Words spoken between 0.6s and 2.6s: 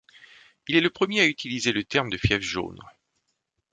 Il est le premier à utiliser le terme de fièvre